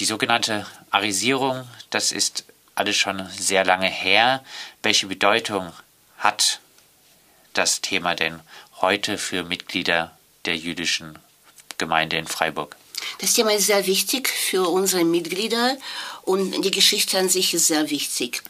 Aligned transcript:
Die 0.00 0.04
sogenannte 0.04 0.66
Arisierung, 0.90 1.68
das 1.90 2.10
ist 2.10 2.44
alles 2.74 2.96
schon 2.96 3.28
sehr 3.30 3.64
lange 3.64 3.88
her. 3.88 4.44
Welche 4.82 5.06
Bedeutung 5.06 5.72
hat 6.18 6.60
das 7.52 7.80
Thema 7.80 8.16
denn 8.16 8.40
heute 8.80 9.18
für 9.18 9.44
Mitglieder 9.44 10.16
der 10.46 10.56
jüdischen 10.56 11.18
Gemeinde 11.78 12.16
in 12.16 12.26
Freiburg? 12.26 12.76
Das 13.18 13.34
Thema 13.34 13.52
ist 13.52 13.66
sehr 13.66 13.86
wichtig 13.86 14.28
für 14.28 14.68
unsere 14.68 15.04
Mitglieder 15.04 15.76
und 16.22 16.62
die 16.62 16.70
Geschichte 16.70 17.18
an 17.18 17.28
sich 17.28 17.54
ist 17.54 17.68
sehr 17.68 17.90
wichtig. 17.90 18.42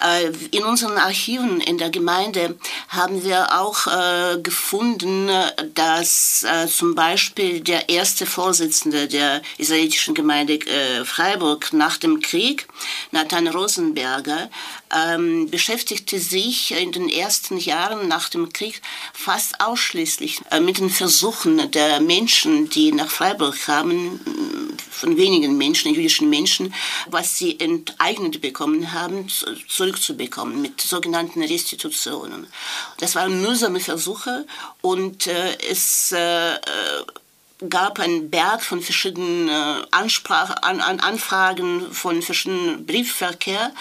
Äh, 0.00 0.32
in 0.50 0.64
unseren 0.64 0.98
Archiven 0.98 1.60
in 1.60 1.78
der 1.78 1.90
Gemeinde 1.90 2.56
haben 2.88 3.24
wir 3.24 3.58
auch 3.58 3.86
äh, 3.86 4.40
gefunden, 4.40 5.30
dass 5.74 6.44
äh, 6.44 6.66
zum 6.66 6.94
Beispiel 6.94 7.60
der 7.60 7.88
erste 7.88 8.26
Vorsitzende 8.26 9.08
der 9.08 9.42
israelitischen 9.58 10.14
Gemeinde 10.14 10.58
Freiburg 11.04 11.72
nach 11.72 11.96
dem 11.96 12.20
Krieg, 12.20 12.66
Nathan 13.10 13.48
Rosenberger, 13.48 14.50
ähm, 14.94 15.50
beschäftigte 15.50 16.18
sich 16.18 16.72
in 16.72 16.92
den 16.92 17.08
ersten 17.08 17.56
Jahren 17.58 18.08
nach 18.08 18.28
dem 18.28 18.52
Krieg 18.52 18.80
fast 19.12 19.60
ausschließlich 19.60 20.40
mit 20.60 20.78
den 20.78 20.90
Versuchen 20.90 21.70
der 21.70 22.00
Menschen, 22.00 22.68
die 22.70 22.92
nach 22.92 23.10
Freiburg 23.10 23.58
kamen, 23.58 24.20
von 24.96 25.16
wenigen 25.16 25.56
Menschen, 25.56 25.94
jüdischen 25.94 26.30
Menschen, 26.30 26.74
was 27.08 27.36
sie 27.36 27.60
enteignet 27.60 28.40
bekommen 28.40 28.92
haben, 28.92 29.28
zurückzubekommen 29.68 30.62
mit 30.62 30.80
sogenannten 30.80 31.42
Restitutionen. 31.42 32.46
Das 32.98 33.14
waren 33.14 33.42
mühsame 33.42 33.80
Versuche 33.80 34.46
und 34.80 35.26
äh, 35.26 35.56
es 35.70 36.12
äh, 36.12 36.54
äh 36.54 36.58
gab 37.70 37.98
einen 38.00 38.28
Berg 38.28 38.62
von 38.62 38.82
verschiedenen 38.82 39.48
äh, 39.48 39.82
Ansprach, 39.90 40.56
an, 40.60 40.80
an 40.80 41.00
Anfragen, 41.00 41.90
von 41.90 42.20
verschiedenen 42.20 42.84
Briefverkehr, 42.84 43.72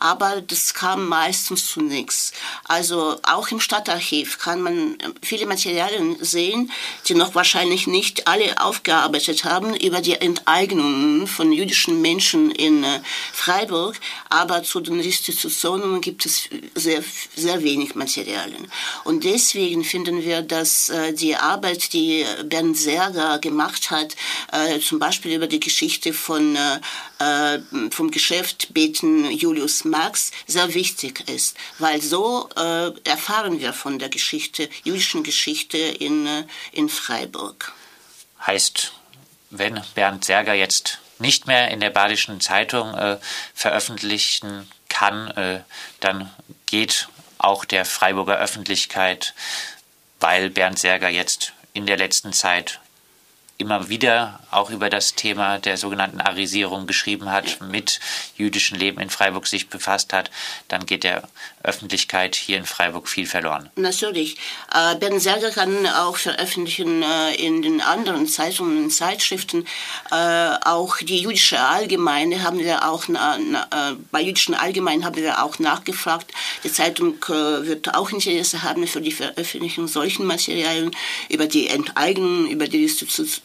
aber 0.00 0.40
das 0.40 0.74
kam 0.74 1.06
meistens 1.06 1.66
zu 1.66 1.80
nichts. 1.80 2.32
Also 2.64 3.20
auch 3.22 3.48
im 3.48 3.60
Stadtarchiv 3.60 4.38
kann 4.38 4.62
man 4.62 4.98
viele 5.22 5.46
Materialien 5.46 6.16
sehen, 6.20 6.72
die 7.06 7.14
noch 7.14 7.36
wahrscheinlich 7.36 7.86
nicht 7.86 8.26
alle 8.26 8.60
aufgearbeitet 8.60 9.44
haben 9.44 9.76
über 9.76 10.00
die 10.00 10.14
Enteignungen 10.14 11.28
von 11.28 11.52
jüdischen 11.52 12.00
Menschen 12.02 12.50
in 12.50 12.82
äh, 12.82 13.00
Freiburg, 13.32 13.94
aber 14.28 14.64
zu 14.64 14.80
den 14.80 14.98
Restitutionen 14.98 16.00
gibt 16.00 16.26
es 16.26 16.48
sehr, 16.74 17.04
sehr 17.36 17.62
wenig 17.62 17.94
Materialien. 17.94 18.66
Und 19.04 19.22
deswegen 19.22 19.84
finden 19.84 20.24
wir, 20.24 20.42
dass 20.42 20.88
äh, 20.88 21.12
die 21.12 21.36
Arbeit, 21.36 21.92
die 21.92 22.26
Bernd 22.44 22.76
Serger 22.76 23.19
Berger 23.20 23.38
gemacht 23.38 23.90
hat, 23.90 24.16
äh, 24.52 24.78
zum 24.80 24.98
Beispiel 24.98 25.34
über 25.34 25.46
die 25.46 25.60
Geschichte 25.60 26.12
von, 26.12 26.56
äh, 26.56 27.54
äh, 27.54 27.60
vom 27.90 28.10
Geschäft 28.10 28.72
Beten 28.72 29.30
Julius 29.30 29.84
Marx, 29.84 30.30
sehr 30.46 30.72
wichtig 30.74 31.28
ist, 31.28 31.56
weil 31.78 32.00
so 32.00 32.48
äh, 32.56 32.90
erfahren 33.04 33.60
wir 33.60 33.72
von 33.72 33.98
der 33.98 34.08
Geschichte, 34.08 34.68
jüdischen 34.84 35.22
Geschichte 35.22 35.78
in, 35.78 36.26
äh, 36.26 36.44
in 36.72 36.88
Freiburg. 36.88 37.72
Heißt, 38.46 38.92
wenn 39.50 39.80
Bernd 39.94 40.24
Serger 40.24 40.54
jetzt 40.54 41.00
nicht 41.18 41.46
mehr 41.46 41.70
in 41.70 41.80
der 41.80 41.90
Badischen 41.90 42.40
Zeitung 42.40 42.94
äh, 42.94 43.18
veröffentlichen 43.54 44.70
kann, 44.88 45.64
dann 46.00 46.30
geht 46.66 47.08
auch 47.38 47.64
der 47.64 47.84
Freiburger 47.84 48.36
Öffentlichkeit, 48.36 49.34
weil 50.18 50.50
Bernd 50.50 50.78
Serger 50.78 51.08
jetzt 51.08 51.52
in 51.72 51.86
der 51.86 51.96
letzten 51.96 52.32
Zeit 52.32 52.79
immer 53.60 53.88
wieder 53.88 54.40
auch 54.50 54.70
über 54.70 54.90
das 54.90 55.14
Thema 55.14 55.58
der 55.58 55.76
sogenannten 55.76 56.20
Arisierung 56.20 56.86
geschrieben 56.86 57.30
hat, 57.30 57.60
mit 57.60 58.00
jüdischem 58.36 58.78
Leben 58.78 59.00
in 59.00 59.10
Freiburg 59.10 59.46
sich 59.46 59.68
befasst 59.68 60.12
hat, 60.12 60.30
dann 60.68 60.86
geht 60.86 61.04
der 61.04 61.22
Öffentlichkeit 61.62 62.34
hier 62.34 62.56
in 62.56 62.64
Freiburg 62.64 63.08
viel 63.08 63.26
verloren. 63.26 63.70
Natürlich. 63.76 64.36
Äh, 64.72 64.96
Bernd 64.96 65.20
Serger 65.20 65.50
kann 65.50 65.86
auch 65.86 66.16
veröffentlichen 66.16 67.02
äh, 67.02 67.34
in 67.34 67.62
den 67.62 67.80
anderen 67.80 68.26
Zeitungen 68.26 68.84
und 68.84 68.90
Zeitschriften. 68.90 69.66
Äh, 70.10 70.14
auch 70.64 70.96
die 70.98 71.20
jüdische 71.20 71.60
Allgemeine 71.60 72.42
haben 72.42 72.58
wir 72.58 72.88
auch, 72.88 73.04
bei 74.10 74.20
jüdischen 74.20 74.54
Allgemeinen 74.54 75.04
haben 75.04 75.16
wir 75.16 75.42
auch 75.44 75.58
nachgefragt. 75.58 76.32
Die 76.64 76.72
Zeitung 76.72 77.16
wird 77.28 77.94
auch 77.94 78.10
Interesse 78.10 78.62
haben 78.62 78.86
für 78.86 79.00
die 79.00 79.12
Veröffentlichung 79.12 79.88
solchen 79.88 80.26
Materialien 80.26 80.90
über 81.28 81.46
die 81.46 81.68
Enteignung, 81.68 82.46
über 82.48 82.66
die 82.66 82.88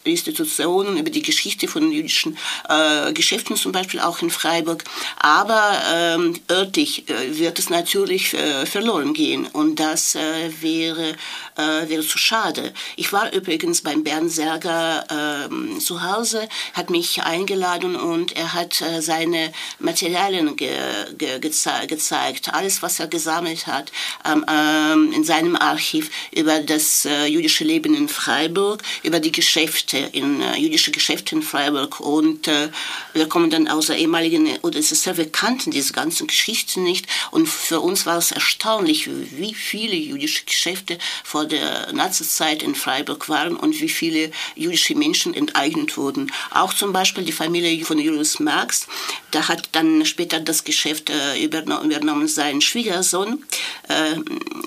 Institutionen, 0.05 0.97
über 0.97 1.09
die 1.09 1.21
Geschichte 1.21 1.67
von 1.67 1.91
jüdischen 1.91 2.37
äh, 2.69 3.11
Geschäften 3.13 3.55
zum 3.55 3.71
Beispiel 3.71 3.99
auch 3.99 4.21
in 4.21 4.29
Freiburg. 4.29 4.83
Aber 5.17 5.81
ähm, 5.93 6.39
örtlich 6.49 7.09
äh, 7.09 7.37
wird 7.37 7.59
es 7.59 7.69
natürlich 7.69 8.33
äh, 8.33 8.65
verloren 8.65 9.13
gehen 9.13 9.47
und 9.47 9.79
das 9.79 10.15
äh, 10.15 10.51
wäre, 10.61 11.15
äh, 11.57 11.89
wäre 11.89 12.01
zu 12.01 12.17
schade. 12.17 12.73
Ich 12.95 13.11
war 13.11 13.33
übrigens 13.33 13.81
beim 13.81 14.03
Bernd 14.03 14.31
Serger 14.31 15.05
ähm, 15.49 15.79
zu 15.79 16.03
Hause, 16.03 16.47
hat 16.73 16.89
mich 16.89 17.23
eingeladen 17.23 17.95
und 17.95 18.35
er 18.35 18.53
hat 18.53 18.81
äh, 18.81 19.01
seine 19.01 19.51
Materialien 19.79 20.55
ge, 20.55 20.71
ge, 21.17 21.39
geze 21.39 21.71
gezeigt, 21.87 22.53
alles 22.53 22.81
was 22.81 22.99
er 22.99 23.07
gesammelt 23.07 23.67
hat 23.67 23.91
ähm, 24.25 24.45
ähm, 24.47 25.11
in 25.11 25.23
seinem 25.23 25.55
Archiv 25.55 26.11
über 26.31 26.59
das 26.59 27.07
jüdische 27.27 27.63
Leben 27.63 27.93
in 27.93 28.07
Freiburg, 28.07 28.81
über 29.03 29.19
die 29.19 29.31
Geschäfte 29.31 29.94
Geschäfte, 29.95 30.17
in 30.17 30.41
äh, 30.41 30.57
jüdische 30.57 30.91
Geschäfte 30.91 31.35
in 31.35 31.41
Freiburg 31.41 31.99
und 31.99 32.47
äh, 32.47 32.69
wir 33.13 33.27
kommen 33.27 33.49
dann 33.49 33.67
aus 33.67 33.87
der 33.87 33.97
ehemaligen, 33.97 34.57
oder 34.61 34.81
sehr, 34.81 35.17
wir 35.17 35.31
kannten 35.31 35.71
diese 35.71 35.93
ganzen 35.93 36.27
Geschichten 36.27 36.83
nicht 36.83 37.07
und 37.31 37.47
für 37.47 37.79
uns 37.79 38.05
war 38.05 38.17
es 38.17 38.31
erstaunlich, 38.31 39.09
wie 39.31 39.53
viele 39.53 39.95
jüdische 39.95 40.45
Geschäfte 40.45 40.97
vor 41.23 41.45
der 41.45 41.91
Nazizeit 41.93 42.63
in 42.63 42.75
Freiburg 42.75 43.29
waren 43.29 43.55
und 43.55 43.79
wie 43.79 43.89
viele 43.89 44.31
jüdische 44.55 44.95
Menschen 44.95 45.33
enteignet 45.33 45.97
wurden. 45.97 46.31
Auch 46.51 46.73
zum 46.73 46.93
Beispiel 46.93 47.23
die 47.23 47.31
Familie 47.31 47.85
von 47.85 47.99
Julius 47.99 48.39
Marx, 48.39 48.87
da 49.31 49.47
hat 49.47 49.69
dann 49.73 50.05
später 50.05 50.39
das 50.39 50.63
Geschäft 50.63 51.09
äh, 51.09 51.43
übernommen, 51.43 51.91
übernommen 51.91 52.27
sein 52.27 52.61
Schwiegersohn 52.61 53.43
äh, 53.89 54.15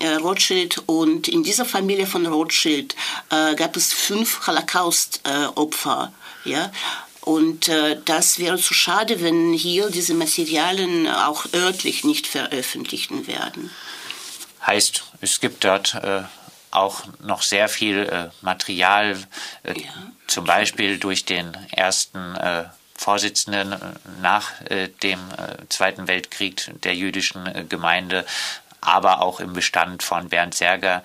äh, 0.03 0.15
Rothschild 0.15 0.83
und 0.85 1.27
in 1.27 1.43
dieser 1.43 1.65
Familie 1.65 2.07
von 2.07 2.25
Rothschild 2.25 2.95
äh, 3.29 3.55
gab 3.55 3.75
es 3.75 3.93
fünf 3.93 4.47
Holocaust 4.47 5.18
äh, 5.23 5.45
Opfer. 5.55 6.13
Ja? 6.45 6.71
Und 7.21 7.67
äh, 7.67 7.97
das 8.05 8.39
wäre 8.39 8.57
zu 8.57 8.73
schade, 8.73 9.21
wenn 9.21 9.53
hier 9.53 9.89
diese 9.89 10.13
Materialien 10.13 11.07
auch 11.07 11.45
örtlich 11.53 12.03
nicht 12.03 12.27
veröffentlicht 12.27 13.11
werden. 13.27 13.69
Heißt, 14.65 15.03
es 15.21 15.39
gibt 15.39 15.63
dort 15.63 15.95
äh, 15.95 16.23
auch 16.71 17.03
noch 17.21 17.41
sehr 17.41 17.69
viel 17.69 17.99
äh, 17.99 18.29
Material, 18.41 19.17
äh, 19.63 19.79
ja. 19.79 19.89
zum 20.27 20.45
Beispiel 20.45 20.97
durch 20.97 21.25
den 21.25 21.55
ersten 21.71 22.35
äh, 22.35 22.65
Vorsitzenden 22.95 23.75
nach 24.21 24.51
dem 25.01 25.19
Zweiten 25.69 26.09
Weltkrieg 26.09 26.69
der 26.83 26.93
jüdischen 26.95 27.69
Gemeinde, 27.69 28.25
aber 28.81 29.21
auch 29.21 29.39
im 29.39 29.53
Bestand 29.53 30.03
von 30.03 30.27
Bernd 30.27 30.53
Serger, 30.53 31.01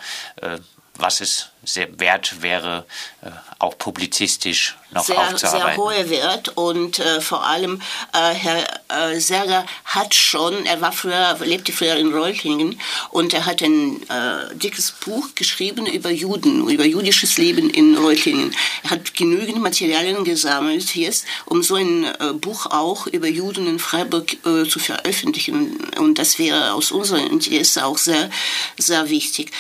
was 0.97 1.21
es 1.21 1.51
sehr 1.65 2.01
wert 2.01 2.43
wäre, 2.43 2.87
äh, 3.23 3.31
auch 3.59 3.79
publizistisch 3.79 4.77
noch 4.95 5.05
sehr, 5.05 5.19
aufzuarbeiten. 5.19 5.67
Sehr 5.67 5.77
hoher 5.77 6.11
Wert 6.11 6.49
und 6.57 6.99
äh, 6.99 7.21
vor 7.21 7.45
allem 7.45 7.81
äh, 8.13 8.35
Herr 8.35 8.65
äh, 8.89 9.21
Serger 9.21 9.67
hat 9.85 10.15
schon, 10.15 10.65
er 10.67 10.81
war 10.81 10.93
früher, 10.93 11.37
lebte 11.45 11.73
früher 11.73 11.97
in 11.97 12.13
Reutlingen 12.13 12.81
und 13.11 13.35
er 13.35 13.47
hat 13.47 13.63
ein 13.63 14.03
äh, 14.09 14.55
dickes 14.55 14.93
Buch 14.93 15.35
geschrieben 15.35 15.87
über 15.87 16.11
Juden, 16.11 16.69
über 16.69 16.85
jüdisches 16.85 17.39
Leben 17.39 17.71
in 17.71 17.97
Reutlingen. 17.97 18.55
Er 18.85 18.91
hat 18.91 19.15
genügend 19.15 19.63
Materialien 19.63 20.25
gesammelt 20.25 20.95
jetzt, 20.95 21.27
um 21.47 21.63
so 21.63 21.75
ein 21.77 22.05
äh, 22.05 22.33
Buch 22.35 22.67
auch 22.67 23.07
über 23.07 23.29
Juden 23.29 23.67
in 23.67 23.79
Freiburg 23.79 24.37
zu 24.45 24.79
veröffentlichen 24.79 25.79
und 25.99 26.19
das 26.19 26.39
wäre 26.39 26.73
aus 26.73 26.93
unserem 26.93 27.27
Interesse 27.27 27.85
auch 27.85 27.99
sehr, 27.99 28.31
sehr 28.79 29.09
wichtig. 29.09 29.51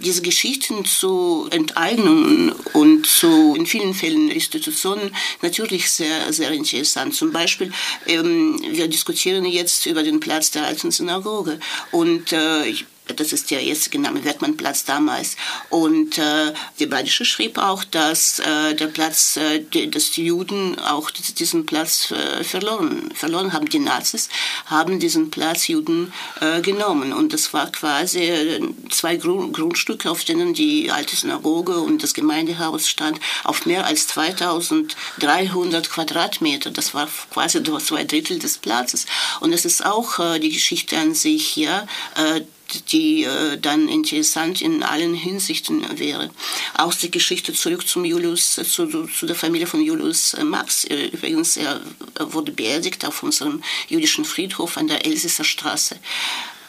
Diese 0.00 0.22
Geschichten 0.22 0.84
zu 0.84 1.35
Enteignungen 1.50 2.52
und 2.72 3.06
zu 3.06 3.54
in 3.54 3.66
vielen 3.66 3.94
Fällen 3.94 4.30
Restitutionen 4.30 5.14
natürlich 5.42 5.90
sehr, 5.90 6.32
sehr 6.32 6.50
interessant. 6.50 7.14
Zum 7.14 7.32
Beispiel, 7.32 7.72
ähm, 8.06 8.60
wir 8.70 8.88
diskutieren 8.88 9.44
jetzt 9.44 9.86
über 9.86 10.02
den 10.02 10.20
Platz 10.20 10.50
der 10.50 10.64
alten 10.64 10.90
Synagoge 10.90 11.60
und 11.92 12.32
äh, 12.32 12.74
das 13.14 13.32
ist 13.32 13.50
der 13.50 13.62
jetzige 13.62 13.98
Name, 13.98 14.24
Werkmannplatz 14.24 14.84
damals. 14.84 15.36
Und 15.70 16.18
äh, 16.18 16.52
die 16.78 16.86
Badische 16.86 17.24
schrieb 17.24 17.58
auch, 17.58 17.84
dass 17.84 18.40
äh, 18.40 18.74
der 18.74 18.88
Platz, 18.88 19.36
äh, 19.36 19.60
die, 19.60 19.90
dass 19.90 20.10
die 20.10 20.26
Juden 20.26 20.78
auch 20.78 21.10
diesen 21.10 21.66
Platz 21.66 22.10
äh, 22.10 22.42
verloren, 22.42 23.10
verloren 23.14 23.52
haben. 23.52 23.68
Die 23.68 23.78
Nazis 23.78 24.28
haben 24.66 24.98
diesen 24.98 25.30
Platz 25.30 25.68
Juden 25.68 26.12
äh, 26.40 26.60
genommen. 26.60 27.12
Und 27.12 27.32
das 27.32 27.52
war 27.52 27.70
quasi 27.70 28.20
äh, 28.20 28.60
zwei 28.90 29.16
Grund, 29.16 29.54
Grundstücke, 29.54 30.10
auf 30.10 30.24
denen 30.24 30.54
die 30.54 30.90
alte 30.90 31.14
Synagoge 31.14 31.78
und 31.78 32.02
das 32.02 32.14
Gemeindehaus 32.14 32.88
stand, 32.88 33.20
auf 33.44 33.66
mehr 33.66 33.86
als 33.86 34.08
2300 34.08 35.90
Quadratmeter. 35.90 36.70
Das 36.70 36.94
war 36.94 37.08
quasi 37.32 37.62
zwei 37.62 38.04
Drittel 38.04 38.38
des 38.38 38.58
Platzes. 38.58 39.06
Und 39.40 39.52
es 39.52 39.64
ist 39.64 39.84
auch 39.84 40.18
äh, 40.18 40.38
die 40.40 40.50
Geschichte 40.50 40.96
an 40.98 41.14
sich, 41.14 41.56
ja, 41.56 41.86
äh, 42.16 42.42
die 42.90 43.24
äh, 43.24 43.58
dann 43.58 43.88
interessant 43.88 44.60
in 44.60 44.82
allen 44.82 45.14
Hinsichten 45.14 45.98
wäre. 45.98 46.30
Auch 46.74 46.94
die 46.94 47.10
Geschichte 47.10 47.52
zurück 47.52 47.86
zum 47.86 48.04
Julius, 48.04 48.54
zu, 48.54 48.86
zu 49.06 49.26
der 49.26 49.36
Familie 49.36 49.66
von 49.66 49.80
Julius 49.80 50.34
äh, 50.34 50.44
Max. 50.44 50.84
Äh, 50.84 51.06
übrigens, 51.06 51.56
er 51.56 51.80
wurde 52.18 52.52
beerdigt 52.52 53.04
auf 53.04 53.22
unserem 53.22 53.62
jüdischen 53.88 54.24
Friedhof 54.24 54.76
an 54.76 54.88
der 54.88 55.04
Elsisser 55.04 55.44
Straße. 55.44 55.98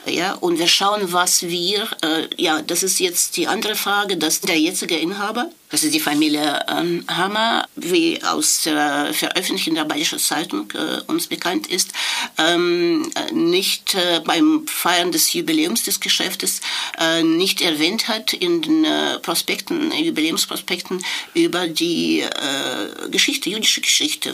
Ja, 0.09 0.33
und 0.35 0.57
wir 0.57 0.67
schauen, 0.67 1.11
was 1.11 1.43
wir, 1.43 1.87
äh, 2.01 2.29
ja, 2.37 2.61
das 2.61 2.81
ist 2.81 2.99
jetzt 2.99 3.35
die 3.35 3.47
andere 3.47 3.75
Frage, 3.75 4.15
dass 4.15 4.39
der 4.39 4.57
jetzige 4.57 4.95
Inhaber, 4.95 5.49
das 5.69 5.83
ist 5.83 5.93
die 5.93 5.99
Familie 5.99 6.65
ähm, 6.69 7.03
Hammer, 7.09 7.67
wie 7.75 8.23
aus 8.23 8.61
der 8.61 9.13
Veröffentlichung 9.13 9.75
der 9.75 9.83
Bayerischen 9.83 10.19
Zeitung 10.19 10.71
äh, 10.71 11.01
uns 11.11 11.27
bekannt 11.27 11.67
ist, 11.67 11.91
ähm, 12.37 13.11
nicht 13.33 13.95
äh, 13.95 14.21
beim 14.23 14.65
Feiern 14.65 15.11
des 15.11 15.33
Jubiläums 15.33 15.83
des 15.83 15.99
Geschäftes 15.99 16.61
äh, 16.97 17.21
nicht 17.21 17.61
erwähnt 17.61 18.07
hat 18.07 18.31
in 18.31 18.61
den 18.61 18.85
äh, 18.85 19.19
Prospekten, 19.19 19.91
Jubiläumsprospekten 19.91 21.03
über 21.33 21.67
die 21.67 22.21
äh, 22.21 23.09
Geschichte, 23.09 23.49
jüdische 23.49 23.81
Geschichte 23.81 24.33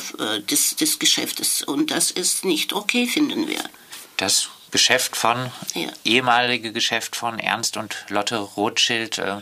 des, 0.49 0.75
des 0.75 0.99
Geschäftes. 0.99 1.63
Und 1.63 1.89
das 1.89 2.11
ist 2.11 2.45
nicht 2.45 2.73
okay, 2.73 3.07
finden 3.07 3.47
wir. 3.47 3.63
Das 4.17 4.49
Geschäft 4.73 5.15
von, 5.15 5.51
ja. 5.75 5.87
ehemalige 6.03 6.73
Geschäft 6.73 7.15
von 7.15 7.39
Ernst 7.39 7.77
und 7.77 7.95
Lotte 8.09 8.37
Rothschild, 8.37 9.19
äh, 9.19 9.37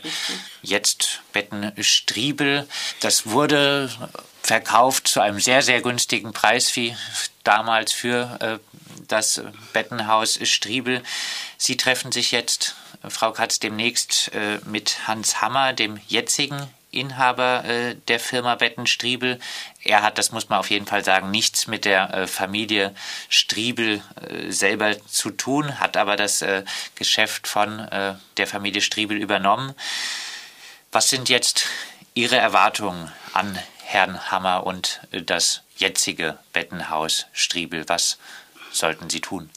jetzt 0.61 1.21
Betten 1.31 1.71
Striebel. 1.81 2.67
Das 2.99 3.27
wurde 3.27 3.89
verkauft 4.43 5.07
zu 5.07 5.21
einem 5.21 5.39
sehr, 5.39 5.61
sehr 5.61 5.81
günstigen 5.81 6.33
Preis 6.33 6.75
wie 6.75 6.95
damals 7.43 7.93
für 7.93 8.37
äh, 8.41 8.59
das 9.07 9.41
Bettenhaus 9.71 10.37
Striebel. 10.43 11.01
Sie 11.57 11.77
treffen 11.77 12.11
sich 12.11 12.31
jetzt, 12.31 12.75
Frau 13.07 13.31
Katz, 13.31 13.59
demnächst 13.59 14.31
äh, 14.33 14.59
mit 14.65 15.07
Hans 15.07 15.41
Hammer, 15.41 15.71
dem 15.71 15.97
jetzigen 16.07 16.67
Inhaber 16.91 17.63
äh, 17.65 17.95
der 18.07 18.19
Firma 18.19 18.55
Bettenstriebel. 18.55 19.39
Er 19.83 20.03
hat, 20.03 20.17
das 20.17 20.31
muss 20.31 20.49
man 20.49 20.59
auf 20.59 20.69
jeden 20.69 20.85
Fall 20.85 21.03
sagen, 21.03 21.31
nichts 21.31 21.67
mit 21.67 21.85
der 21.85 22.13
äh, 22.13 22.27
Familie 22.27 22.93
Striebel 23.29 24.01
äh, 24.21 24.51
selber 24.51 24.95
zu 25.07 25.31
tun, 25.31 25.79
hat 25.79 25.97
aber 25.97 26.17
das 26.17 26.41
äh, 26.41 26.63
Geschäft 26.95 27.47
von 27.47 27.79
äh, 27.79 28.15
der 28.37 28.47
Familie 28.47 28.81
Striebel 28.81 29.17
übernommen. 29.17 29.73
Was 30.91 31.09
sind 31.09 31.29
jetzt 31.29 31.67
Ihre 32.13 32.35
Erwartungen 32.35 33.11
an 33.33 33.57
Herrn 33.85 34.29
Hammer 34.29 34.65
und 34.65 34.99
äh, 35.11 35.21
das 35.21 35.61
jetzige 35.77 36.37
Bettenhaus 36.51 37.27
Striebel? 37.31 37.87
Was 37.87 38.17
sollten 38.71 39.09
sie 39.09 39.21
tun? 39.21 39.49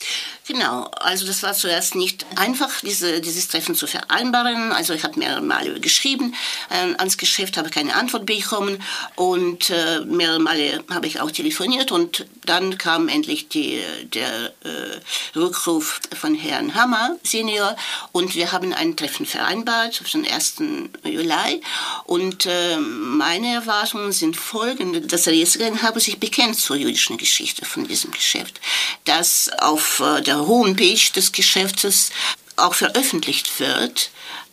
Genau, 0.47 0.91
also 1.01 1.27
das 1.27 1.43
war 1.43 1.55
zuerst 1.55 1.95
nicht 1.95 2.27
einfach, 2.37 2.81
diese, 2.83 3.23
dieses 3.23 3.49
Treffen 3.49 3.75
zu 3.75 3.87
vereinbaren. 3.87 4.73
Also 4.73 4.93
ich 4.93 5.03
habe 5.03 5.19
mehrere 5.19 5.41
Male 5.41 5.81
geschrieben 5.81 6.35
äh, 6.69 6.95
ans 6.99 7.17
Geschäft, 7.17 7.57
habe 7.57 7.71
keine 7.71 7.95
Antwort 7.95 8.27
bekommen 8.27 8.83
und 9.17 9.71
äh, 9.71 10.01
mehrere 10.01 10.41
Male 10.41 10.85
habe 10.91 11.07
ich 11.07 11.21
auch 11.21 11.31
telefoniert 11.31 11.93
und 11.93 12.27
dann 12.45 12.77
kam 12.77 13.09
endlich 13.09 13.49
die, 13.49 13.81
der 14.05 14.53
äh, 14.65 15.01
Rückruf 15.39 16.01
von 16.15 16.35
Herrn 16.35 16.75
Hammer, 16.75 17.17
Senior, 17.23 17.75
und 18.13 18.35
wir 18.35 18.53
haben 18.53 18.75
ein 18.75 18.97
Treffen 18.97 19.25
vereinbart 19.25 19.99
auf 20.03 20.11
den 20.11 20.27
1. 20.27 20.57
Juli 21.05 21.63
und 22.05 22.45
äh, 22.45 22.77
meine 22.77 23.55
Erwartungen 23.55 24.13
sind 24.13 24.37
folgende, 24.37 25.01
dass 25.01 25.23
der 25.23 25.35
jetzige 25.35 25.65
Inhaber 25.65 26.01
sich 26.01 26.19
bekennt 26.21 26.59
zur 26.59 26.77
jüdischen 26.77 27.17
Geschichte 27.17 27.65
von 27.65 27.87
diesem 27.89 28.11
Geschäft, 28.11 28.61
dass 29.05 29.51
auf 29.59 30.01
äh, 30.01 30.21
der 30.21 30.35
der 30.35 30.47
Homepage 30.49 31.13
des 31.15 31.31
Geschäftes 31.31 32.11
auch 32.57 32.75
veröffentlicht 32.75 33.61
wird, 33.61 34.11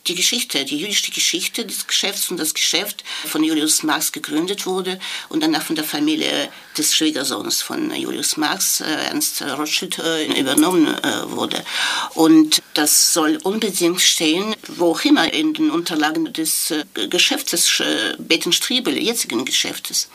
die 0.08 0.16
Geschichte, 0.16 0.66
die 0.66 0.78
jüdische 0.78 1.12
Geschichte 1.12 1.64
des 1.64 1.86
Geschäfts 1.86 2.32
und 2.32 2.38
das 2.38 2.56
Geschäft 2.56 3.04
von 3.28 3.44
Julius 3.44 3.84
Marx 3.84 4.12
gegründet 4.12 4.66
wurde 4.66 5.00
und 5.30 5.42
danach 5.44 5.62
von 5.62 5.76
der 5.76 5.86
Familie 5.86 6.50
des 6.76 6.96
Schwiegersohns 6.96 7.62
von 7.62 7.94
Julius 7.94 8.38
Marx, 8.38 8.82
äh, 8.82 8.86
Ernst 8.86 9.44
Rothschild, 9.44 10.00
äh, 10.00 10.40
übernommen 10.40 10.88
wurde. 11.26 11.64
Und 12.16 12.62
das 12.74 13.14
soll 13.14 13.38
unbedingt 13.44 14.02
stehen, 14.02 14.56
wo 14.68 14.92
auch 14.92 15.04
immer 15.04 15.32
in 15.32 15.54
den 15.54 15.70
Unterlagen 15.70 16.34
des 16.34 16.74
Geschäftes 17.10 17.82
Bettenstriebel, 18.18 18.98
jetzigen 18.98 19.46
Geschäftes. 19.46 20.10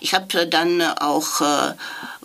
Ich 0.00 0.12
habe 0.12 0.46
dann 0.46 0.82
auch 0.82 1.40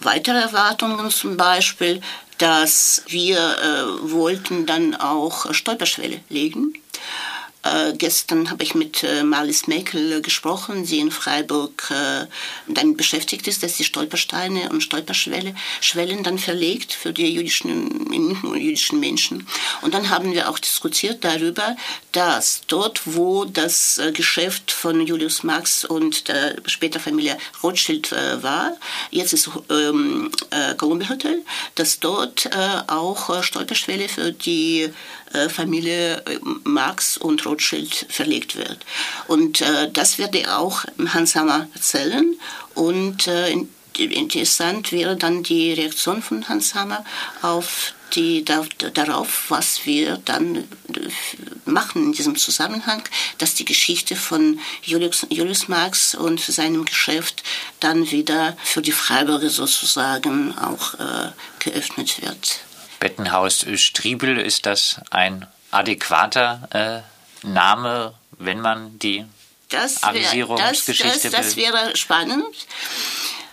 weitere 0.05 0.37
Erwartungen, 0.37 1.09
zum 1.11 1.37
Beispiel, 1.37 2.01
dass 2.37 3.03
wir 3.07 3.37
äh, 3.37 4.11
wollten 4.11 4.65
dann 4.65 4.95
auch 4.95 5.53
Stolperschwelle 5.53 6.19
legen 6.29 6.73
äh, 7.65 7.93
gestern 7.97 8.51
habe 8.51 8.63
ich 8.63 8.75
mit 8.75 9.03
äh, 9.03 9.23
Marlies 9.23 9.65
Merkel 9.65 10.13
äh, 10.13 10.21
gesprochen, 10.21 10.85
sie 10.85 10.99
in 10.99 11.09
Freiburg 11.09 11.89
äh, 11.89 12.27
damit 12.67 12.97
beschäftigt 12.97 13.47
ist, 13.47 13.63
dass 13.63 13.77
sie 13.77 13.83
Stolpersteine 13.83 14.69
und 14.69 14.81
Stolperschwelle 14.81 15.55
Schwellen 15.81 16.23
dann 16.23 16.37
verlegt 16.37 16.93
für 16.93 17.11
die 17.11 17.33
jüdischen, 17.33 18.13
jüdischen 18.55 18.99
Menschen. 18.99 19.47
Und 19.81 19.95
dann 19.95 20.09
haben 20.09 20.33
wir 20.33 20.49
auch 20.49 20.59
diskutiert 20.59 21.23
darüber, 21.23 21.75
dass 22.11 22.61
dort, 22.67 23.01
wo 23.05 23.45
das 23.45 23.97
äh, 23.97 24.11
Geschäft 24.11 24.71
von 24.71 25.05
Julius 25.05 25.43
Marx 25.43 25.85
und 25.85 26.27
der 26.27 26.57
später 26.67 26.99
Familie 26.99 27.37
Rothschild 27.63 28.11
äh, 28.11 28.43
war, 28.43 28.77
jetzt 29.09 29.33
ist 29.33 29.49
ähm, 29.71 30.31
äh, 30.51 30.75
Columbia 30.75 31.09
Hotel, 31.09 31.43
dass 31.75 31.99
dort 31.99 32.49
auch 32.87 33.43
Stolperschwelle 33.43 34.07
für 34.07 34.31
die 34.31 34.89
Familie 35.49 36.23
Marx 36.63 37.17
und 37.17 37.45
Rothschild 37.45 38.07
verlegt 38.09 38.55
wird. 38.55 38.79
Und 39.27 39.61
äh, 39.61 39.89
das 39.91 40.17
werde 40.17 40.55
auch 40.55 40.85
Hans 41.13 41.35
Hammer 41.35 41.67
erzählen. 41.73 42.35
Und 42.73 43.27
äh, 43.27 43.55
interessant 43.97 44.91
wäre 44.91 45.15
dann 45.15 45.43
die 45.43 45.73
Reaktion 45.73 46.21
von 46.21 46.47
Hans 46.49 46.75
Hammer 46.75 47.05
auf 47.41 47.93
die, 48.13 48.45
da, 48.45 48.65
darauf, 48.93 49.45
was 49.49 49.85
wir 49.85 50.17
dann 50.25 50.65
machen 51.65 52.05
in 52.05 52.11
diesem 52.13 52.35
Zusammenhang, 52.35 53.03
dass 53.37 53.55
die 53.55 53.65
Geschichte 53.65 54.15
von 54.15 54.59
Julius, 54.83 55.25
Julius 55.29 55.67
Marx 55.67 56.15
und 56.15 56.39
seinem 56.39 56.85
Geschäft 56.85 57.43
dann 57.79 58.11
wieder 58.11 58.55
für 58.63 58.81
die 58.81 58.91
Freiburger 58.91 59.49
sozusagen 59.49 60.57
auch 60.57 60.93
äh, 60.95 61.31
geöffnet 61.59 62.21
wird. 62.21 62.59
Bettenhaus 62.99 63.65
Striebel, 63.75 64.37
ist 64.37 64.65
das 64.65 65.01
ein 65.11 65.47
adäquater 65.71 67.03
äh, 67.43 67.47
Name, 67.47 68.13
wenn 68.37 68.61
man 68.61 68.97
die 68.99 69.25
das 69.69 70.03
Avisierungsgeschichte 70.03 71.07
das, 71.07 71.21
das, 71.21 71.31
das 71.31 71.55
wäre 71.55 71.95
spannend. 71.95 72.45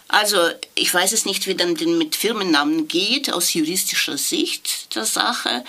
Also 0.09 0.51
ich 0.75 0.93
weiß 0.93 1.13
es 1.13 1.25
nicht, 1.25 1.47
wie 1.47 1.55
dann 1.55 1.73
mit 1.73 2.17
Firmennamen 2.17 2.87
geht 2.87 3.33
aus 3.33 3.55
juristischer 3.55 4.19
Sicht 4.19 4.95
der 4.95 5.07
Sache, 5.07 5.65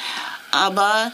aber 0.51 1.13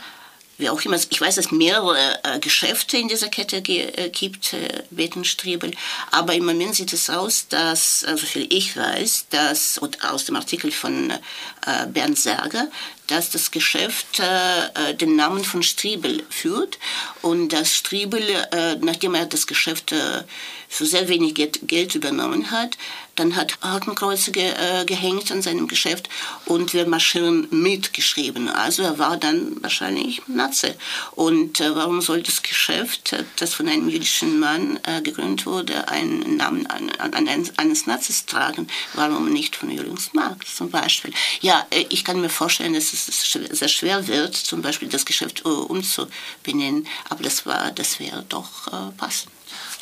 wie 0.60 0.70
auch 0.70 0.82
immer, 0.82 0.98
ich 0.98 1.22
weiß, 1.22 1.36
dass 1.36 1.48
es 1.48 1.52
mehrere 1.52 2.20
äh, 2.24 2.40
Geschäfte 2.40 2.98
in 2.98 3.08
dieser 3.08 3.30
Kette 3.30 3.58
äh, 3.58 4.10
gibt, 4.10 4.54
äh, 4.54 4.84
Betenstriebel, 4.92 5.72
aber 6.12 6.36
im 6.36 6.46
Moment 6.46 6.76
sieht 6.76 6.94
es 6.94 7.10
aus, 7.10 7.48
dass, 7.48 8.04
also 8.04 8.26
viel 8.26 8.48
ich 8.50 8.76
weiß, 8.76 9.28
dass, 9.30 9.78
und 9.78 10.04
aus 10.04 10.26
dem 10.26 10.36
Artikel 10.36 10.72
von 10.72 11.12
äh, 11.12 11.88
Bernd 11.88 12.20
Serger, 12.20 12.68
dass 13.10 13.30
das 13.32 13.52
Geschäft 13.52 14.20
äh, 14.20 14.92
äh, 14.92 14.96
den 14.96 15.16
Namen 15.16 15.44
von 15.44 15.64
Striebel 15.64 16.24
führt 16.30 16.78
und 17.22 17.50
dass 17.50 17.76
Striebel, 17.76 18.22
äh, 18.52 18.76
nachdem 18.82 19.16
er 19.16 19.26
das 19.26 19.48
Geschäft 19.48 19.92
äh, 19.92 20.24
für 20.68 20.86
sehr 20.86 21.10
wenig 21.10 21.34
Geld, 21.34 21.96
übernommen 21.96 22.52
hat, 22.52 22.78
dann 23.16 23.36
hat 23.36 23.58
Hakenkreuze 23.62 24.32
ge, 24.32 24.52
äh, 24.52 24.86
gehängt 24.86 25.32
an 25.32 25.42
seinem 25.42 25.68
Geschäft 25.68 26.08
und 26.46 26.74
wir 26.74 26.88
marschieren 26.88 27.48
mitgeschrieben. 27.52 28.48
Also 28.48 28.84
er 28.84 29.00
war 29.00 29.18
dann 29.18 29.62
wahrscheinlich 29.62 30.22
Nazi. 30.28 30.74
Und 31.12 31.60
äh, 31.60 31.76
warum 31.76 32.02
soll 32.02 32.22
das 32.22 32.44
Geschäft, 32.44 33.16
das 33.38 33.54
von 33.54 33.68
einem 33.68 33.90
jüdischen 33.90 34.40
Mann 34.40 34.80
äh, 34.84 35.02
gegründet 35.02 35.46
wurde, 35.46 35.88
einen 35.90 36.38
Namen 36.38 36.68
an, 36.68 36.92
an, 37.00 37.14
an, 37.14 37.50
eines 37.58 37.88
Nazis 37.88 38.26
tragen? 38.26 38.68
Warum 38.94 39.34
nicht 39.34 39.56
von 39.56 39.72
Julius 39.72 40.14
Marx 40.14 40.56
zum 40.56 40.70
Beispiel? 40.70 41.14
Ja, 41.42 41.66
äh, 41.72 41.86
ich 41.90 42.06
kann 42.06 42.22
mir 42.22 42.30
vorstellen, 42.30 42.74
dass 42.74 42.94
es 42.94 42.99
es 43.08 43.32
sehr 43.32 43.68
schwer 43.68 44.08
wird, 44.08 44.36
zum 44.36 44.62
Beispiel 44.62 44.90
das 44.90 45.06
Geschäft 45.06 45.46
umzubenennen. 45.46 46.88
Aber 47.10 47.24
das, 47.24 47.46
war, 47.46 47.72
das 47.72 48.00
wäre 48.00 48.24
doch 48.28 48.68
passend. 48.98 49.32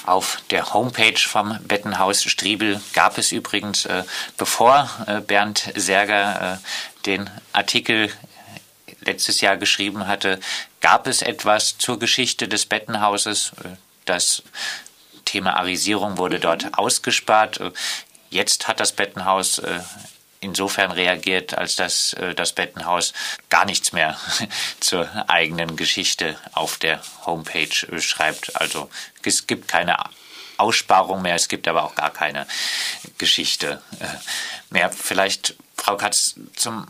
Auf 0.08 0.42
der 0.52 0.74
Homepage 0.74 1.20
vom 1.20 1.60
Bettenhaus 1.64 2.24
Striebel 2.24 2.82
gab 2.94 3.18
es 3.18 3.34
übrigens, 3.34 3.86
äh, 3.86 4.06
bevor 4.38 4.90
äh, 5.06 5.20
Bernd 5.20 5.70
Serger 5.76 6.62
äh, 6.62 7.06
den 7.06 7.30
Artikel 7.52 8.10
letztes 9.02 9.42
Jahr 9.42 9.58
geschrieben 9.58 10.08
hatte, 10.08 10.40
gab 10.80 11.08
es 11.08 11.22
etwas 11.22 11.78
zur 11.78 12.00
Geschichte 12.00 12.48
des 12.48 12.66
Bettenhauses. 12.66 13.52
Das 14.06 14.44
Thema 15.26 15.58
Arisierung 15.58 16.18
wurde 16.18 16.40
dort 16.40 16.78
ausgespart. 16.78 17.60
Jetzt 18.30 18.70
hat 18.70 18.80
das 18.80 18.94
Bettenhaus 18.94 19.62
insofern 20.40 20.92
reagiert, 20.92 21.58
als 21.58 21.76
dass 21.76 22.14
äh, 22.14 22.36
das 22.36 22.54
Bettenhaus 22.54 23.14
gar 23.50 23.66
nichts 23.66 23.92
mehr 23.92 24.18
zur 24.80 25.10
eigenen 25.30 25.76
Geschichte 25.76 26.38
auf 26.54 26.78
der 26.78 27.02
Homepage 27.26 27.88
äh, 27.92 28.02
schreibt. 28.02 28.56
Also 28.56 28.90
es 29.24 29.48
gibt 29.48 29.68
keine 29.68 29.98
Aussparung 30.58 31.22
mehr, 31.22 31.36
es 31.36 31.48
gibt 31.48 31.68
aber 31.68 31.84
auch 31.84 31.96
gar 31.96 32.12
keine 32.12 32.48
Geschichte 33.18 33.82
äh, 34.00 34.06
mehr. 34.70 34.92
Vielleicht, 34.92 35.56
Frau 35.76 35.98
Katz, 35.98 36.36
zum 36.56 36.88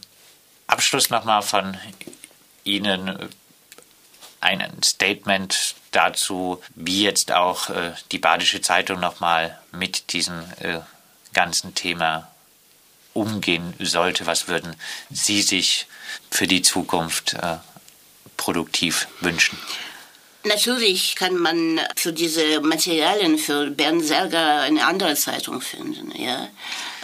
Abschluss 0.67 1.09
nochmal 1.09 1.41
von 1.41 1.77
Ihnen 2.63 3.29
ein 4.41 4.83
Statement 4.83 5.75
dazu, 5.91 6.61
wie 6.75 7.03
jetzt 7.03 7.31
auch 7.31 7.69
die 8.11 8.19
Badische 8.19 8.61
Zeitung 8.61 8.99
nochmal 8.99 9.57
mit 9.71 10.11
diesem 10.13 10.43
ganzen 11.33 11.73
Thema 11.73 12.29
umgehen 13.17 13.73
sollte? 13.79 14.25
Was 14.25 14.47
würden 14.47 14.75
Sie 15.09 15.41
sich 15.41 15.87
für 16.29 16.47
die 16.47 16.61
Zukunft 16.61 17.33
äh, 17.33 17.57
produktiv 18.37 19.07
wünschen? 19.19 19.57
Natürlich 20.43 21.15
kann 21.15 21.35
man 21.35 21.81
für 21.95 22.13
diese 22.13 22.61
Materialien 22.61 23.37
für 23.37 23.69
Bernd 23.69 24.05
Serger 24.05 24.61
eine 24.61 24.85
andere 24.85 25.15
Zeitung 25.15 25.59
finden. 25.61 26.11
Ja 26.15 26.47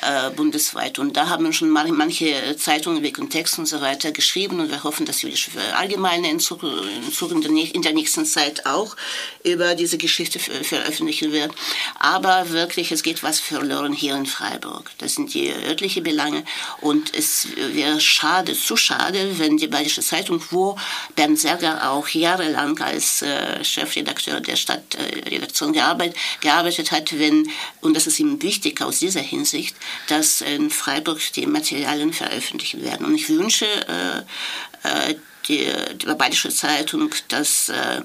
äh, 0.03 0.29
bundesweit. 0.31 1.00
Und 1.00 1.17
da 1.17 1.29
haben 1.29 1.51
schon 1.53 1.69
manche 1.69 2.55
Zeitungen 2.57 3.03
wie 3.03 3.12
Kontext 3.12 3.57
und 3.60 3.65
so 3.65 3.81
weiter 3.81 4.12
geschrieben 4.12 4.60
und 4.60 4.69
wir 4.69 4.83
hoffen, 4.83 5.05
dass 5.05 5.22
jüdische 5.22 5.51
Allgemeine 5.75 6.29
in 6.29 6.39
Zukunft 6.39 7.45
in 7.45 7.81
der 7.81 7.93
nächsten 7.93 8.25
Zeit 8.25 8.65
auch 8.65 8.95
über 9.43 9.75
diese 9.75 9.98
Geschichte 9.98 10.39
veröffentlichen 10.39 11.31
wird. 11.31 11.51
Aber 12.00 12.50
wirklich, 12.50 12.91
es 12.91 13.03
geht 13.03 13.24
was 13.24 13.39
verloren 13.39 13.93
hier 13.93 14.15
in 14.15 14.25
Freiburg. 14.25 14.91
Das 14.98 15.15
sind 15.15 15.33
die 15.33 15.51
örtlichen 15.51 16.03
Belange 16.03 16.43
und 16.81 17.13
es 17.15 17.48
wäre 17.55 18.00
schade, 18.00 18.53
zu 18.53 18.75
schade, 18.75 19.39
wenn 19.39 19.57
die 19.57 19.67
Badische 19.67 20.01
Zeitung, 20.01 20.41
wo 20.51 20.77
Bernd 21.15 21.39
Serger 21.39 21.89
auch 21.91 22.07
jahrelang 22.10 22.79
als 22.79 23.22
äh, 23.22 23.63
Chefredakteur 23.63 24.39
der 24.39 24.55
Stadtredaktion 24.55 25.74
gearbeitet, 25.74 26.17
gearbeitet 26.41 26.91
hat, 26.91 27.17
wenn, 27.17 27.50
und 27.81 27.95
das 27.95 28.07
ist 28.07 28.19
ihm 28.19 28.41
wichtig 28.41 28.81
aus 28.81 29.00
dieser 29.00 29.22
Hinsicht, 29.22 29.75
dass 30.07 30.41
in 30.41 30.69
Freiburg 30.69 31.19
die 31.35 31.45
Materialien 31.45 32.13
veröffentlicht 32.13 32.81
werden. 32.81 33.05
Und 33.05 33.15
ich 33.15 33.29
wünsche 33.29 33.65
äh, 33.65 35.09
äh 35.09 35.15
die, 35.50 35.69
die 35.95 36.05
Badische 36.05 36.50
Zeitung, 36.50 37.13
dass 37.27 37.67
äh, 37.67 38.01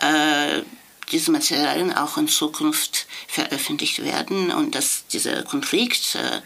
äh, 0.00 0.62
diese 1.10 1.32
Materialien 1.32 1.92
auch 1.92 2.18
in 2.18 2.28
Zukunft 2.28 3.06
veröffentlicht 3.26 4.04
werden 4.04 4.52
und 4.52 4.74
dass 4.74 5.06
dieser 5.12 5.42
Konflikt 5.42 6.16
äh, 6.16 6.40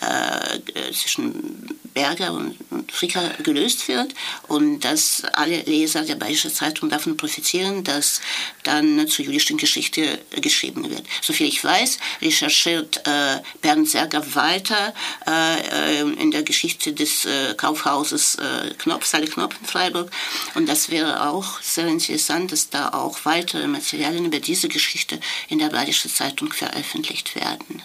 äh, 0.00 0.92
zwischen 0.92 1.78
Berger 1.92 2.32
und, 2.32 2.56
und 2.70 2.92
Fricker 2.92 3.30
gelöst 3.42 3.88
wird 3.88 4.14
und 4.46 4.80
dass 4.80 5.24
alle 5.32 5.62
Leser 5.62 6.02
der 6.02 6.14
Bayerischen 6.14 6.52
Zeitung 6.52 6.88
davon 6.88 7.16
profitieren, 7.16 7.82
dass 7.82 8.20
dann 8.62 9.08
zur 9.08 9.24
jüdischen 9.24 9.56
Geschichte 9.56 10.20
geschrieben 10.40 10.88
wird. 10.88 11.02
Soviel 11.20 11.48
ich 11.48 11.64
weiß, 11.64 11.98
recherchiert 12.22 12.98
äh, 13.06 13.40
Bernd 13.60 13.88
Serger 13.88 14.34
weiter 14.36 14.94
äh, 15.26 16.02
in 16.02 16.30
der 16.30 16.44
Geschichte 16.44 16.92
des 16.92 17.24
äh, 17.24 17.54
Kaufhauses 17.56 18.36
äh, 18.36 18.74
Knopf, 18.78 19.04
Salle 19.06 19.26
Knopf 19.26 19.56
in 19.60 19.66
Freiburg 19.66 20.10
und 20.54 20.68
das 20.68 20.90
wäre 20.90 21.28
auch 21.28 21.60
sehr 21.60 21.88
interessant, 21.88 22.52
dass 22.52 22.70
da 22.70 22.90
auch 22.90 23.24
weitere 23.24 23.66
Materialien 23.66 24.26
über 24.26 24.38
diese 24.38 24.68
Geschichte 24.68 25.18
in 25.48 25.58
der 25.58 25.70
Bayerischen 25.70 26.10
Zeitung 26.10 26.52
veröffentlicht 26.52 27.34
werden. 27.34 27.82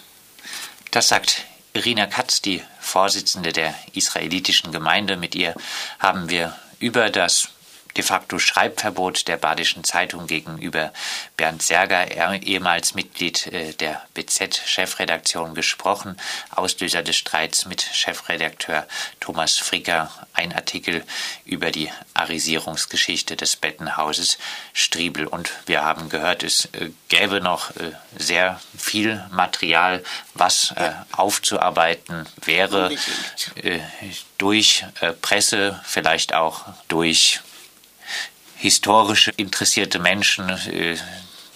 Das 0.93 1.07
sagt 1.07 1.45
Irina 1.73 2.05
Katz, 2.05 2.39
die 2.39 2.61
Vorsitzende 2.79 3.51
der 3.51 3.73
israelitischen 3.93 4.71
Gemeinde, 4.71 5.17
mit 5.17 5.33
ihr 5.33 5.55
haben 5.97 6.29
wir 6.29 6.55
über 6.77 7.09
das 7.09 7.49
de 7.95 8.03
facto 8.03 8.39
Schreibverbot 8.39 9.27
der 9.27 9.37
Badischen 9.37 9.83
Zeitung 9.83 10.27
gegenüber 10.27 10.91
Bernd 11.37 11.61
Serger, 11.61 12.09
ehemals 12.41 12.95
Mitglied 12.95 13.47
äh, 13.47 13.73
der 13.73 14.01
BZ-Chefredaktion, 14.13 15.53
gesprochen. 15.53 16.17
Auslöser 16.49 17.03
des 17.03 17.15
Streits 17.15 17.65
mit 17.65 17.81
Chefredakteur 17.81 18.87
Thomas 19.19 19.57
Fricker, 19.57 20.11
ein 20.33 20.53
Artikel 20.53 21.03
über 21.45 21.71
die 21.71 21.91
Arisierungsgeschichte 22.13 23.35
des 23.35 23.55
Bettenhauses 23.55 24.37
Striebel. 24.73 25.27
Und 25.27 25.51
wir 25.67 25.83
haben 25.83 26.09
gehört, 26.09 26.43
es 26.43 26.65
äh, 26.73 26.89
gäbe 27.09 27.41
noch 27.41 27.75
äh, 27.75 27.91
sehr 28.17 28.59
viel 28.77 29.23
Material, 29.31 30.03
was 30.33 30.73
aufzuarbeiten 31.11 32.25
wäre, 32.43 32.95
durch 34.37 34.85
Presse, 35.21 35.79
vielleicht 35.85 36.33
auch 36.33 36.65
durch 36.87 37.41
historisch 38.63 39.27
interessierte 39.35 39.99
Menschen 39.99 40.49
äh, 40.49 40.95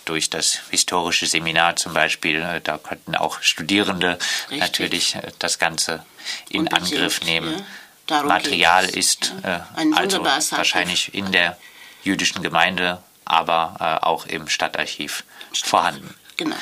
durch 0.04 0.30
das 0.30 0.60
historische 0.72 1.26
Seminar 1.26 1.78
zum 1.78 1.94
Beispiel, 1.94 2.42
äh, 2.42 2.60
da 2.60 2.78
könnten 2.78 3.16
auch 3.16 3.42
Studierende 3.42 4.20
Richtig. 4.50 4.60
natürlich 4.60 5.16
äh, 5.16 5.32
das 5.40 5.58
Ganze 5.58 6.06
in 6.50 6.68
Angriff 6.68 7.22
nehmen. 7.22 7.64
Ja. 8.10 8.24
Material 8.24 8.86
ist 8.90 9.34
ja. 9.44 9.68
also 9.96 10.24
wahrscheinlich 10.24 11.14
in 11.14 11.32
der 11.32 11.58
jüdischen 12.04 12.42
Gemeinde, 12.42 13.02
aber 13.26 14.06
auch 14.08 14.26
im 14.26 14.48
Stadtarchiv 14.48 15.26
vorhanden. 15.54 16.16
Genau. 16.38 16.56